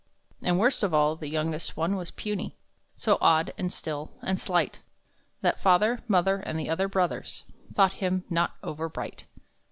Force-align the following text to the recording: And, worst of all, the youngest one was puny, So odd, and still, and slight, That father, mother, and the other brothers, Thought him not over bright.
And, 0.41 0.57
worst 0.57 0.81
of 0.81 0.95
all, 0.95 1.15
the 1.15 1.27
youngest 1.29 1.77
one 1.77 1.95
was 1.95 2.09
puny, 2.09 2.57
So 2.95 3.19
odd, 3.21 3.53
and 3.55 3.71
still, 3.71 4.09
and 4.23 4.41
slight, 4.41 4.79
That 5.41 5.59
father, 5.61 5.99
mother, 6.07 6.37
and 6.37 6.59
the 6.59 6.71
other 6.71 6.87
brothers, 6.87 7.43
Thought 7.75 7.93
him 8.01 8.23
not 8.27 8.55
over 8.63 8.89
bright. 8.89 9.25